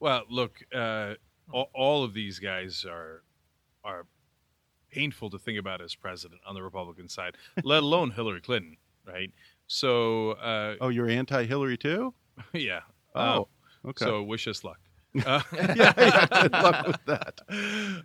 [0.00, 1.14] Well, look, uh,
[1.52, 3.22] all, all of these guys are
[3.84, 4.06] are
[4.90, 8.76] painful to think about as president on the Republican side, let alone Hillary Clinton,
[9.06, 9.30] right?
[9.68, 12.14] So, uh, Oh, you're anti-Hillary too?
[12.52, 12.80] yeah.
[13.14, 13.48] Oh,
[13.84, 14.04] Uh, okay.
[14.04, 14.78] So, wish us luck.
[15.24, 17.40] Uh, yeah, yeah, good luck with that.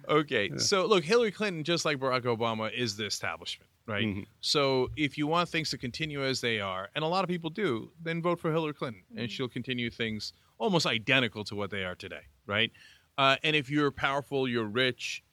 [0.10, 0.58] okay.
[0.58, 4.06] So, look, Hillary Clinton, just like Barack Obama, is the establishment, right?
[4.06, 4.26] Mhm.
[4.40, 7.50] So, if you want things to continue as they are, and a lot of people
[7.50, 11.84] do, then vote for Hillary Clinton, and she'll continue things almost identical to what they
[11.84, 12.72] are today, right?
[13.18, 15.24] Uh, and if you're powerful, you're rich,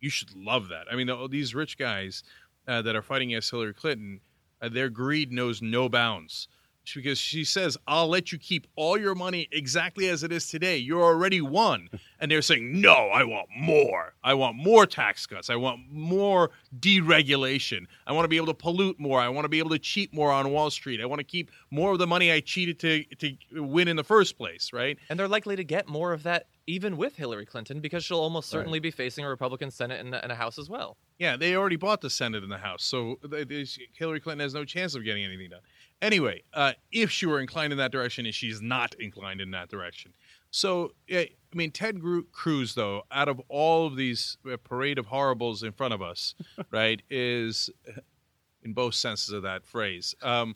[0.00, 0.86] you should love that.
[0.90, 2.22] I mean, the, these rich guys
[2.66, 4.20] uh, that are fighting against Hillary Clinton,
[4.60, 6.48] uh, their greed knows no bounds.
[6.94, 10.76] Because she says, I'll let you keep all your money exactly as it is today.
[10.76, 11.88] You're already won.
[12.22, 14.12] And they're saying, No, I want more.
[14.22, 15.48] I want more tax cuts.
[15.48, 17.86] I want more deregulation.
[18.06, 19.18] I want to be able to pollute more.
[19.20, 21.00] I want to be able to cheat more on Wall Street.
[21.00, 24.04] I want to keep more of the money I cheated to, to win in the
[24.04, 24.98] first place, right?
[25.08, 28.52] And they're likely to get more of that even with Hillary Clinton because she'll almost
[28.52, 28.58] Right.
[28.60, 30.96] certainly be facing a Republican Senate and, a- and a House as well.
[31.18, 33.18] Yeah, they already bought the Senate and the House, so
[33.94, 35.60] Hillary Clinton has no chance of getting anything done.
[36.02, 39.68] Anyway, uh, if she were inclined in that direction, and she's not inclined in that
[39.68, 40.12] direction,
[40.50, 42.00] so yeah, I mean, Ted
[42.32, 46.34] Cruz, though, out of all of these uh, parade of horribles in front of us,
[46.70, 47.70] right, is
[48.62, 50.54] in both senses of that phrase, um,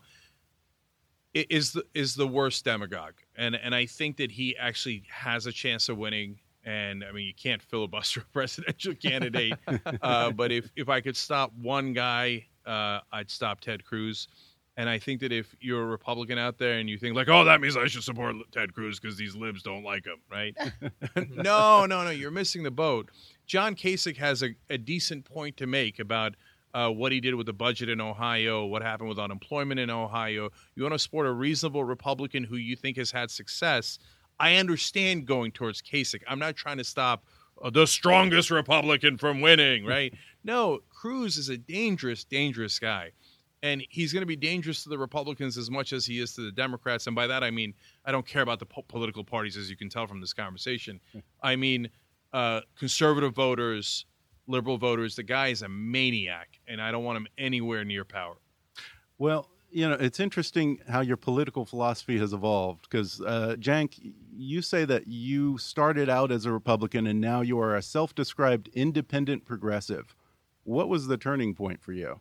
[1.33, 5.53] is the is the worst demagogue, and and I think that he actually has a
[5.53, 6.39] chance of winning.
[6.67, 9.55] And I mean, you can't filibuster a presidential candidate,
[10.03, 14.29] uh, but if if I could stop one guy, uh, I'd stop Ted Cruz.
[14.77, 17.45] And I think that if you're a Republican out there and you think like, oh,
[17.45, 20.57] that means I should support Ted Cruz because these libs don't like him, right?
[21.31, 23.11] no, no, no, you're missing the boat.
[23.47, 26.35] John Kasich has a, a decent point to make about
[26.75, 30.51] uh, what he did with the budget in Ohio, what happened with unemployment in Ohio.
[30.75, 33.99] You want to support a reasonable Republican who you think has had success.
[34.41, 36.23] I understand going towards Kasich.
[36.29, 37.25] I'm not trying to stop
[37.63, 40.13] uh, the strongest Republican from winning, right?
[40.45, 43.13] no, Cruz is a dangerous, dangerous guy.
[43.65, 46.43] And he's going to be dangerous to the Republicans as much as he is to
[46.43, 47.07] the Democrats.
[47.07, 47.73] And by that, I mean,
[48.05, 51.01] I don't care about the po- political parties, as you can tell from this conversation.
[51.43, 51.89] I mean,
[52.35, 54.05] uh, conservative voters,
[54.47, 55.17] liberal voters.
[55.17, 58.35] The guy is a maniac, and I don't want him anywhere near power.
[59.17, 64.61] Well, you know, it's interesting how your political philosophy has evolved because, uh, Cenk, you
[64.61, 68.69] say that you started out as a Republican and now you are a self described
[68.75, 70.15] independent progressive.
[70.65, 72.21] What was the turning point for you?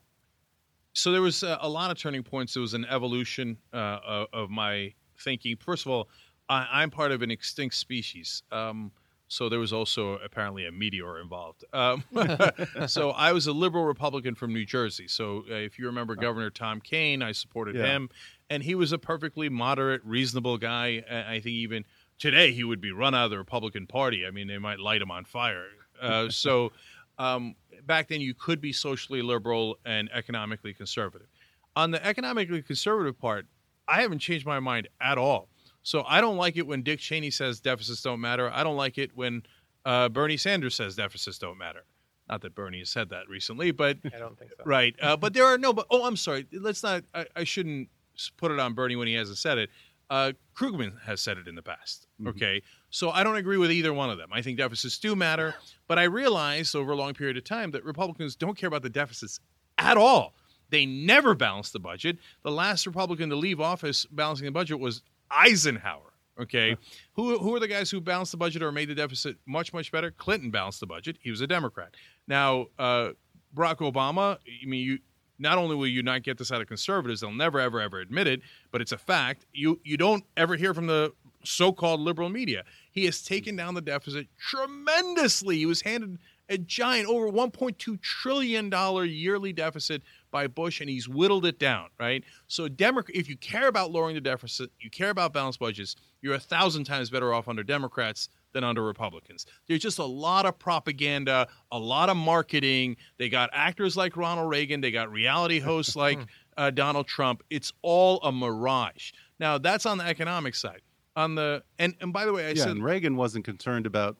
[0.93, 2.53] So there was uh, a lot of turning points.
[2.53, 5.58] There was an evolution uh, of, of my thinking.
[5.58, 6.10] First of all,
[6.49, 8.43] I, I'm part of an extinct species.
[8.51, 8.91] Um,
[9.27, 11.63] so there was also apparently a meteor involved.
[11.73, 12.03] Um,
[12.88, 15.08] so I was a liberal Republican from New Jersey.
[15.08, 17.86] So uh, if you remember Governor Tom Kean, I supported Yeah.
[17.86, 18.10] him,
[18.51, 21.03] and he was a perfectly moderate, reasonable guy.
[21.10, 21.86] Uh, I think even
[22.19, 24.23] today he would be run out of the Republican Party.
[24.27, 25.65] I mean, they might light him on fire.
[25.99, 26.71] Uh, so
[27.17, 31.28] um, back then, you could be socially liberal and economically conservative.
[31.76, 33.48] On the economically conservative part,
[33.88, 35.50] I haven't changed my mind at all.
[35.82, 38.50] So I don't like it when Dick Cheney says deficits don't matter.
[38.54, 39.43] I don't like it when
[39.86, 41.84] uh, Bernie Sanders says deficits don't matter.
[42.30, 44.63] Not that Bernie has said that recently, but I don't think so.
[44.65, 44.96] right.
[45.02, 45.74] Uh, but there are no.
[45.74, 46.48] But oh, I'm sorry.
[46.54, 47.04] Let's not.
[47.13, 47.89] I, I shouldn't
[48.38, 49.69] put it on Bernie when he hasn't said it.
[50.13, 52.06] Uh, Krugman has said it in the past.
[52.28, 54.30] Okay, so I don't agree with either one of them.
[54.32, 55.56] I think deficits do matter,
[55.88, 58.91] but I realized over a long period of time that Republicans don't care about the
[58.91, 59.39] deficits
[59.80, 60.36] at all.
[60.69, 62.19] They never balanced the budget.
[62.43, 66.13] The last Republican to leave office balancing the budget was Eisenhower.
[66.39, 66.78] Okay,
[67.13, 69.91] who who are the guys who balanced the budget or made the deficit much much
[69.91, 70.12] better?
[70.12, 71.17] Clinton balanced the budget.
[71.21, 71.95] He was a Democrat.
[72.28, 73.13] Now uh,
[73.56, 74.38] Barack Obama.
[74.38, 74.99] I mean, you
[75.39, 78.28] not only will you not get this out of conservatives, they'll never ever ever admit
[78.28, 78.41] it,
[78.72, 79.46] but it's a fact.
[79.54, 82.63] You you don't ever hear from the so-called liberal media.
[82.91, 85.58] He has taken down the deficit tremendously.
[85.58, 86.17] He was handed
[86.50, 91.88] a giant over 1.2 trillion dollar yearly deficit by Bush and he's whittled it down,
[92.00, 92.24] right?
[92.48, 96.36] So Democrat if you care about lowering the deficit, you care about balanced budgets, you're
[96.36, 99.46] a thousand times better off under Democrats than under Republicans.
[99.68, 102.98] There's just a lot of propaganda, a lot of marketing.
[103.18, 106.20] They got actors like Ronald Reagan, they got reality hosts like
[106.58, 107.44] uh, Donald Trump.
[107.50, 109.12] It's all a mirage.
[109.39, 110.82] Now that's on the economic side.
[111.16, 114.18] On the and and by the way, I yeah, said and Reagan wasn't concerned about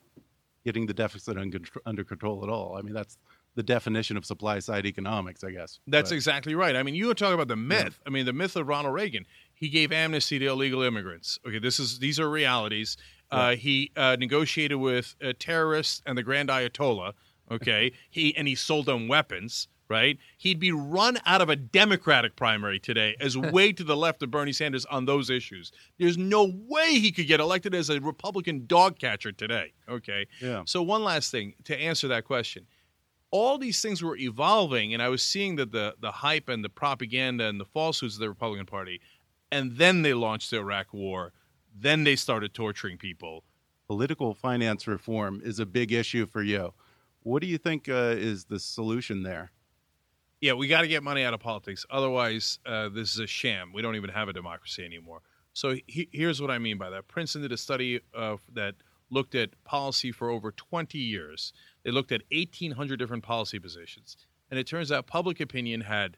[0.64, 2.76] getting the deficit under, under control at all.
[2.78, 3.18] I mean, that's
[3.56, 5.80] the definition of supply side economics, I guess.
[5.88, 6.76] That's But- exactly right.
[6.76, 8.00] I mean, you were talking about the myth.
[8.06, 9.26] I mean, the myth of Ronald Reagan.
[9.54, 11.40] He gave amnesty to illegal immigrants.
[11.48, 12.98] Okay, this is these are realities.
[13.34, 17.14] Uh, he uh, negotiated with uh, terrorists and the Grand Ayatollah.
[17.52, 19.68] Okay, he and he sold them weapons.
[19.90, 24.24] Right, he'd be run out of a Democratic primary today as way to the left
[24.24, 25.72] of Bernie Sanders on those issues.
[26.00, 29.74] There's no way he could get elected as a Republican dog catcher today.
[29.88, 30.64] Okay, Yeah.
[30.66, 32.66] So one last thing to answer that question
[33.34, 36.70] all these things were evolving, and I was seeing that the the hype and the
[36.70, 39.02] propaganda and the falsehoods of the Republican Party,
[39.52, 41.34] and then they launched the Iraq War.
[41.74, 43.44] Then they started torturing people.
[43.88, 46.74] Political finance reform is a big issue for you.
[47.24, 49.52] What do you think uh, is the solution there?
[50.42, 51.86] Yeah, we got to get money out of politics.
[51.90, 53.72] Otherwise, uh, this is a sham.
[53.74, 55.22] We don't even have a democracy anymore.
[55.54, 57.08] So he, here's what I mean by that.
[57.08, 58.76] Princeton did a study uh, that
[59.10, 61.54] looked at policy for over 20 years.
[61.84, 64.18] They looked at 1,800 different policy positions,
[64.50, 66.18] and it turns out public opinion had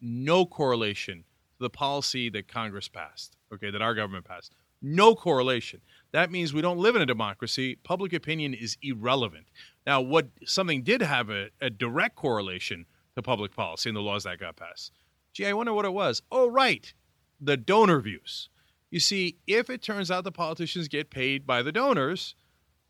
[0.00, 1.24] no correlation
[1.58, 3.36] to the policy that Congress passed.
[3.52, 4.54] Okay, that our government passed.
[4.82, 5.80] No correlation.
[6.12, 7.76] That means we don't live in a democracy.
[7.84, 9.46] Public opinion is irrelevant.
[9.86, 14.24] Now, what something did have a, a direct correlation to public policy and the laws
[14.24, 14.92] that got passed.
[15.32, 16.22] Gee, I wonder what it was.
[16.30, 16.92] Oh, right,
[17.40, 18.48] the donor views.
[18.90, 22.34] You see, if it turns out the politicians get paid by the donors,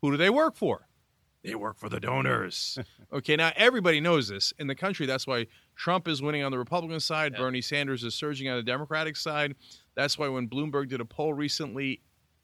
[0.01, 0.87] who do they work for?
[1.43, 2.77] They work for the donors.
[3.13, 5.05] okay, now everybody knows this in the country.
[5.05, 7.35] That's why Trump is winning on the Republican side.
[7.35, 9.55] Bernie Sanders is surging on the Democratic side.
[9.95, 12.01] That's why when Bloomberg did a poll recently,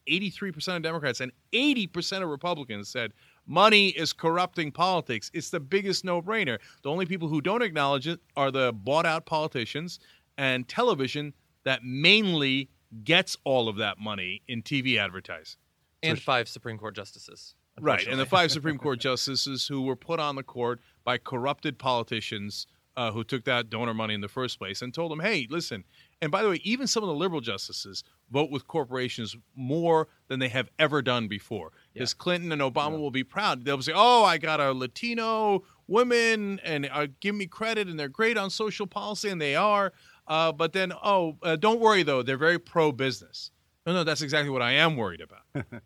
[0.07, 3.13] 83% of Democrats and 80% of Republicans said
[3.45, 5.29] money is corrupting politics.
[5.33, 6.59] It's the biggest no brainer.
[6.83, 9.99] The only people who don't acknowledge it are the bought out politicians
[10.37, 11.33] and television
[11.63, 12.69] that mainly
[13.03, 15.59] gets all of that money in TV advertising.
[16.03, 17.55] and five Supreme Court justices.
[17.79, 21.77] Right, and the five Supreme Court justices who were put on the court by corrupted
[21.77, 25.45] politicians uh, who took that donor money in the first place and told them, "Hey,
[25.49, 25.83] listen."
[26.21, 30.39] And by the way, even some of the liberal justices vote with corporations more than
[30.39, 31.71] they have ever done before.
[31.93, 33.63] Because Clinton and Obama will be proud.
[33.63, 38.09] They'll say, "Oh, I got a Latino women, and uh, give me credit, and they're
[38.09, 39.93] great on social policy, and they are."
[40.27, 43.51] Uh, but then, oh, uh, don't worry though, they're very pro-business.
[43.85, 45.65] No, no, that's exactly what I am worried about.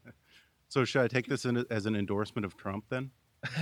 [0.71, 3.11] So should I take this in, as an endorsement of Trump then?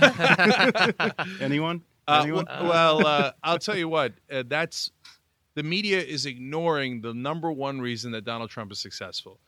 [1.40, 1.82] Anyone?
[2.06, 2.44] Uh, Anyone?
[2.48, 4.12] well, uh, I'll tell you what.
[4.30, 4.92] Uh, that's
[5.54, 9.40] the media is ignoring the number one reason that Donald Trump is successful.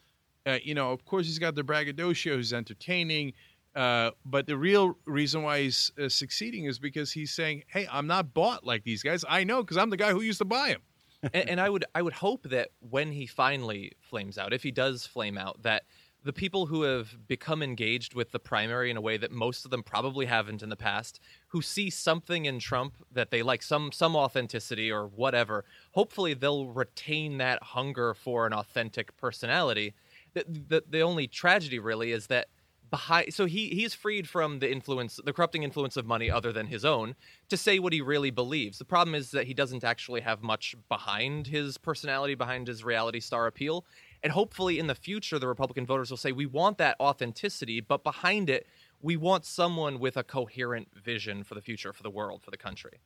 [0.45, 2.37] Uh, you know, of course, he's got the braggadocio.
[2.37, 3.33] He's entertaining.
[3.75, 8.07] Uh, but the real reason why he's uh, succeeding is because he's saying, "Hey, I'm
[8.07, 9.25] not bought like these guys.
[9.29, 10.83] I know because I'm the guy who used to buy him."
[11.23, 14.71] and, and I would I would hope that when he finally flames out, if he
[14.71, 15.85] does flame out, that
[16.25, 19.71] the people who have become engaged with the primary in a way that most of
[19.71, 23.91] them probably haven't in the past, who see something in Trump that they like, some
[23.93, 29.95] some authenticity or whatever, hopefully they'll retain that hunger for an authentic personality.
[30.35, 32.49] The, the, the only tragedy really is that
[32.93, 36.67] behind so he he's freed from the influence the corrupting influence of money other than
[36.67, 37.17] his own
[37.49, 40.77] to say what he really believes the problem is that he doesn't actually have much
[40.91, 43.87] behind his personality behind his reality star appeal
[44.23, 48.05] And hopefully in the future, the Republican voters will say, we want that authenticity, but
[48.05, 48.67] behind it,
[49.01, 52.57] we want someone with a coherent vision for the future, for the world, for the
[52.57, 53.01] country.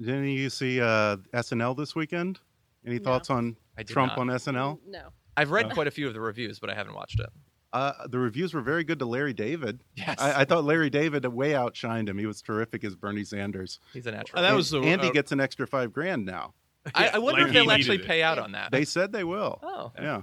[0.00, 2.38] Did any of you see uh, SNL this weekend?
[2.86, 3.04] Any No.
[3.04, 4.18] thoughts on Trump not.
[4.18, 4.78] on SNL?
[4.86, 5.08] No.
[5.36, 5.74] I've read Uh.
[5.74, 7.30] quite a few of the reviews, but I haven't watched it.
[7.72, 9.80] Uh, the reviews were very good to Larry David.
[9.96, 10.20] Yes.
[10.20, 12.16] I, I thought Larry David way outshined him.
[12.18, 13.80] He was terrific as Bernie Sanders.
[13.92, 14.38] He's a natural.
[14.38, 16.54] Uh, that was the Andy uh, gets an extra five grand now.
[16.94, 18.04] I, I wonder like if they'll actually it.
[18.06, 18.70] pay out on that.
[18.70, 19.58] They said they will.
[19.64, 19.90] oh.
[20.00, 20.22] Yeah.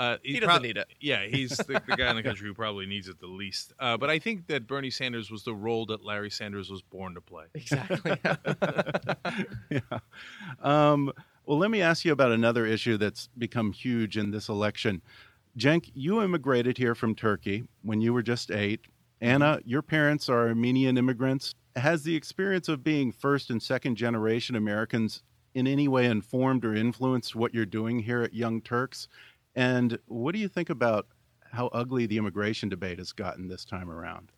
[0.00, 0.88] Uh, He he's doesn't prob- need it.
[1.00, 3.72] Yeah, he's the, the guy in the country who probably needs it the least.
[3.78, 7.14] Uh, but I think that Bernie Sanders was the role that Larry Sanders was born
[7.14, 7.44] to play.
[7.54, 8.18] Exactly.
[9.70, 9.80] yeah.
[10.62, 11.12] Um,
[11.46, 15.02] well, let me ask you about another issue that's become huge in this election.
[15.58, 18.80] Cenk, you immigrated here from Turkey when you were just eight.
[19.20, 21.54] Ana, your parents are Armenian immigrants.
[21.76, 25.22] Has the experience of being first and second generation Americans
[25.54, 29.08] in any way informed or influenced what you're doing here at Young Turks?
[29.54, 31.06] And what do you think about
[31.52, 34.30] how ugly the immigration debate has gotten this time around?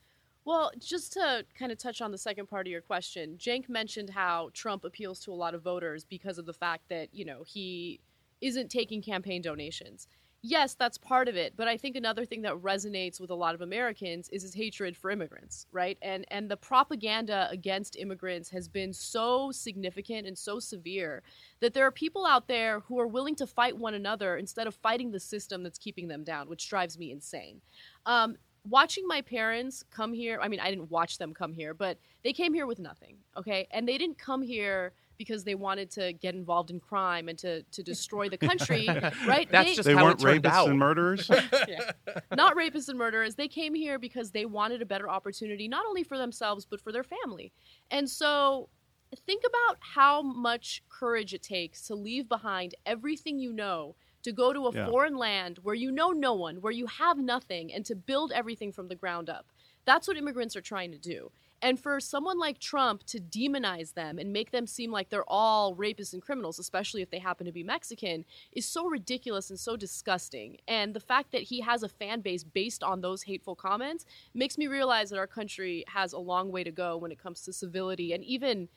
[0.45, 4.11] Well, just to kind of touch on the second part of your question, Cenk mentioned
[4.11, 7.45] how Trump appeals to a lot of voters because of the fact that, you know,
[7.47, 8.01] he
[8.41, 10.09] isn't taking campaign donations.
[10.45, 13.55] Yes, that's part of it, but I think another thing that resonates with a lot
[13.55, 15.97] of Americans is his hatred for immigrants, right?
[16.03, 21.23] And and the propaganda against immigrants has been so significant and so severe
[21.61, 24.75] that there are people out there who are willing to fight one another instead of
[24.75, 27.61] fighting the system that's keeping them down, which drives me insane.
[28.05, 31.99] Um, watching my parents come here i mean i didn't watch them come here but
[32.23, 36.13] they came here with nothing okay and they didn't come here because they wanted to
[36.13, 38.87] get involved in crime and to, to destroy the country
[39.27, 40.69] right That's they, just they how weren't it turned rapists out.
[40.69, 41.31] and murderers?
[42.37, 46.03] not rapists and murderers they came here because they wanted a better opportunity not only
[46.03, 47.53] for themselves but for their family
[47.91, 48.69] and so
[49.27, 54.53] think about how much courage it takes to leave behind everything you know to go
[54.53, 54.87] to a Yeah.
[54.87, 58.71] foreign land where you know no one, where you have nothing, and to build everything
[58.71, 59.47] from the ground up.
[59.85, 61.33] That's what immigrants are trying to do.
[61.63, 65.77] And for someone like Trump to demonize them and make them seem like they're all
[65.77, 69.77] rapists and criminals, especially if they happen to be Mexican, is so ridiculous and so
[69.77, 70.59] disgusting.
[70.67, 74.05] And the fact that he has a fan base based on those hateful comments
[74.35, 77.43] makes me realize that our country has a long way to go when it comes
[77.43, 78.69] to civility and even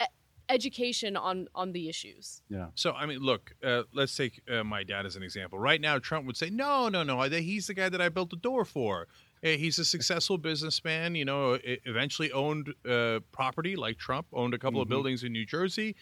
[0.00, 0.06] e-
[0.48, 2.40] education on on the issues.
[2.48, 2.68] yeah.
[2.76, 5.58] So I mean, look, uh, let's take uh, my dad as an example.
[5.58, 7.20] Right now, Trump would say, "No, no, no.
[7.22, 9.06] He's the guy that I built the door for.
[9.44, 11.14] Uh, He's a successful businessman.
[11.14, 15.46] You know, eventually owned uh, property like Trump owned a couple of buildings in New
[15.46, 15.94] Jersey,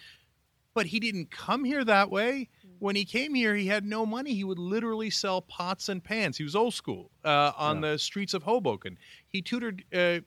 [0.74, 2.48] but he didn't come here that way.
[2.80, 4.34] When he came here, he had no money.
[4.34, 6.36] He would literally sell pots and pans.
[6.36, 8.98] He was old school uh, on the streets of Hoboken.
[9.28, 10.18] He tutored uh,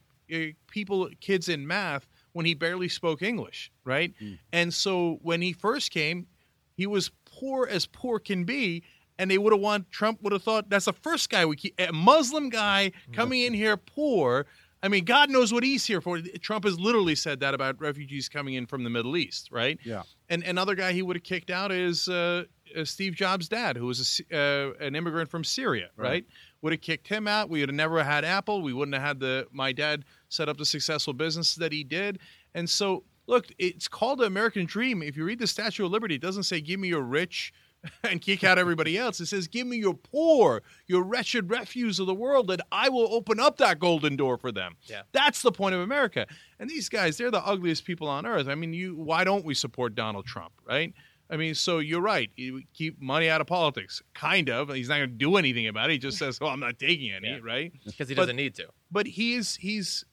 [0.68, 4.14] people, kids in math when he barely spoke English, right?
[4.54, 6.28] And so when he first came,
[6.76, 8.84] he was poor as poor can be.
[9.20, 11.80] And they would have want Trump would have thought that's the first guy we keep
[11.80, 14.46] a Muslim guy coming in here poor.
[14.84, 16.20] I mean, God knows what he's here for.
[16.40, 19.80] Trump has literally said that about refugees coming in from the Middle East, right?
[19.84, 20.04] Yeah.
[20.30, 22.44] And another guy he would have kicked out is uh,
[22.76, 26.08] uh, Steve Jobs' dad, who was a uh, an immigrant from Syria, right?
[26.08, 26.26] Right.
[26.62, 27.50] Would have kicked him out.
[27.50, 28.62] We would have never had Apple.
[28.62, 32.20] We wouldn't have had the my dad set up the successful business that he did.
[32.54, 35.02] And so, look, it's called the American Dream.
[35.02, 37.52] If you read the Statue of Liberty, it doesn't say "Give me your rich."
[38.04, 39.20] and kick out everybody else.
[39.20, 43.08] It says, Give me your poor, your wretched refuse of the world, and I will
[43.14, 44.76] open up that golden door for them.
[44.86, 45.02] Yeah.
[45.12, 46.26] That's the point of America.
[46.60, 48.48] And these guys, they're the ugliest people on earth.
[48.48, 50.94] I mean, you why don't we support Donald Trump, right?
[51.30, 52.30] I mean, so you're right.
[52.38, 54.70] You keep money out of politics, kind of.
[54.74, 55.94] He's not going to do anything about it.
[55.94, 57.40] He just says, "Oh, I'm not taking any," Yeah.
[57.44, 57.74] right?
[57.86, 58.68] because he doesn't need to.
[58.92, 60.06] But he's he's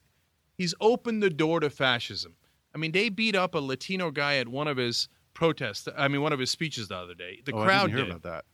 [0.59, 2.35] he's opened the door to fascism.
[2.75, 5.89] I mean, they beat up a Latino guy at one of his protests.
[5.97, 7.41] I mean, one of his speeches the other day.
[7.45, 8.45] The oh, crowd hear did about that.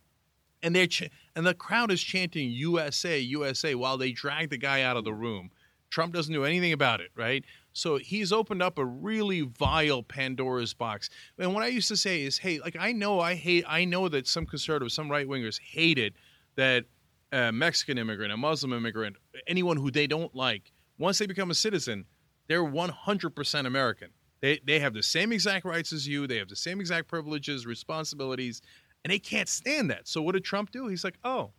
[0.63, 4.81] and they're ch- and the crowd is chanting USA USA while they drag the guy
[4.81, 5.51] out of the room.
[5.89, 7.43] Trump doesn't do anything about it, right?
[7.73, 11.09] So he's opened up a really vile Pandora's box.
[11.37, 14.09] And what I used to say is, hey, like I know I hate I know
[14.09, 16.13] that some conservatives, some right wingers hated
[16.55, 16.85] that
[17.31, 19.15] a Mexican immigrant, a Muslim immigrant,
[19.47, 22.05] anyone who they don't like, once they become a citizen,
[22.47, 24.09] they're 100% American.
[24.41, 26.27] They, they have the same exact rights as you.
[26.27, 28.61] They have the same exact privileges, responsibilities,
[29.03, 30.07] and they can't stand that.
[30.07, 30.87] So what did Trump do?
[30.87, 31.51] He's like, oh,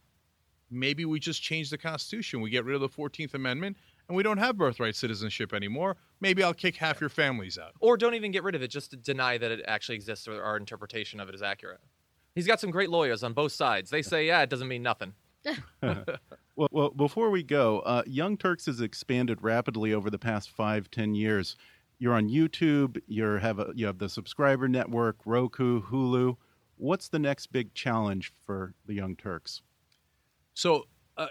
[0.71, 2.41] maybe we just change the Constitution.
[2.41, 3.77] We get rid of the 14th Amendment,
[4.09, 5.97] and we don't have birthright citizenship anymore.
[6.21, 7.73] Maybe I'll kick half your families out.
[7.81, 10.43] Or don't even get rid of it, just to deny that it actually exists or
[10.43, 11.81] our interpretation of it is accurate.
[12.35, 13.91] He's got some great lawyers on both sides.
[13.91, 15.15] They say, yeah, it doesn't mean nothing.
[16.55, 20.91] Well, well, before we go, uh, Young Turks has expanded rapidly over the past five,
[20.91, 21.57] ten years.
[22.03, 23.01] You're on YouTube.
[23.07, 26.37] You have a, you have the subscriber network, Roku, Hulu.
[26.77, 29.63] What's the next big challenge for the Young Turks?
[30.53, 31.29] So, uh,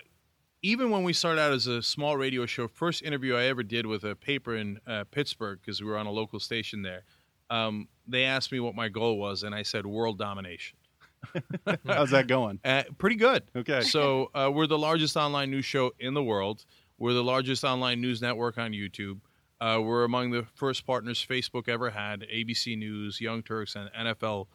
[0.62, 3.86] even when we started out as a small radio show, first interview I ever did
[3.86, 7.04] with a paper in uh, Pittsburgh because we were on a local station there.
[7.50, 10.78] Um, they asked me what my goal was, and I said world domination.
[11.86, 12.62] How's that going?
[12.64, 13.44] Uh, pretty good.
[13.58, 13.82] Okay.
[13.82, 16.64] So uh, we're the largest online news show in the world.
[16.98, 19.20] We're the largest online news network on YouTube.
[19.62, 22.22] Uh, we're among the first partners Facebook ever had.
[22.22, 24.48] ABC News, Young Turks, and NFL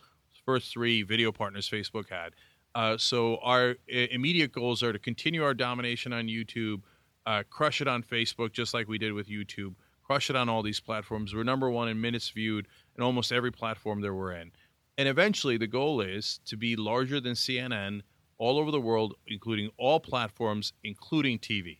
[0.45, 2.33] first three video partners Facebook had.
[2.75, 6.83] Uh, so our immediate goals are to continue our domination on YouTube,
[7.27, 10.63] uh, crush it on Facebook, just like we did with YouTube, crush it on all
[10.63, 11.35] these platforms.
[11.35, 14.53] We're number one in minutes viewed in almost every platform that we're in.
[14.99, 18.03] And eventually, the goal is to be larger than CNN
[18.39, 21.79] all over the world, including all platforms, including TV.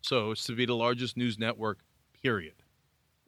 [0.00, 1.80] So it's to be the largest news network,
[2.22, 2.54] period.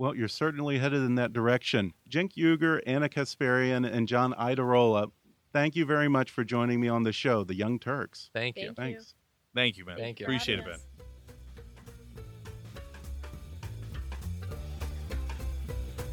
[0.00, 1.92] Well, you're certainly headed in that direction.
[2.08, 5.10] Cenk Uygur, Ana Kasparian, and John Iadarola,
[5.52, 8.30] thank you very much for joining me on the show, The Young Turks.
[8.32, 8.72] Thank you.
[8.72, 8.96] Thank you.
[8.96, 9.14] Thanks.
[9.54, 9.98] Thank you, Ben.
[9.98, 10.24] Thank you.
[10.24, 10.78] Appreciate it, Ben.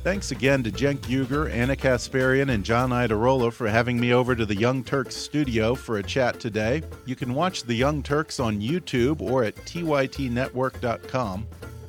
[0.03, 4.45] Thanks again to Cenk Uygur, Ana Kasparian, and John Iadarola for having me over to
[4.45, 6.81] the Young Turks studio for a chat today.
[7.05, 11.47] You can watch the Young Turks on YouTube or at tytnetwork.com.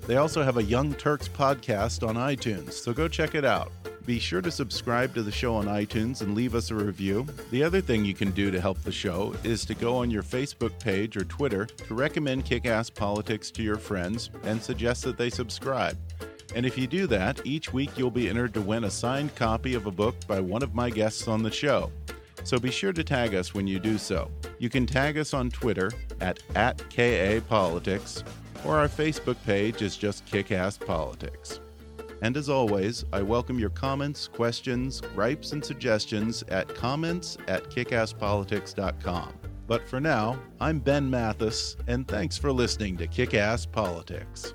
[0.08, 3.70] They also have a Young Turks podcast on iTunes, so go check it out.
[4.06, 7.26] Be sure to subscribe to the show on iTunes and leave us a review.
[7.50, 10.22] The other thing you can do to help the show is to go on your
[10.22, 15.18] Facebook page or Twitter to recommend Kick Ass Politics to your friends and suggest that
[15.18, 15.98] they subscribe.
[16.54, 19.74] And if you do that, each week you'll be entered to win a signed copy
[19.74, 21.92] of a book by one of my guests on the show.
[22.44, 24.30] So be sure to tag us when you do so.
[24.58, 25.92] You can tag us on Twitter
[26.22, 28.24] at, at KAPolitics,
[28.64, 31.60] or our Facebook page is just Kickass Politics.
[32.22, 39.34] And as always, I welcome your comments, questions, gripes, and suggestions at comments at kickasspolitics.com.
[39.66, 44.54] But for now, I'm Ben Mathis, and thanks for listening to Kickass Politics.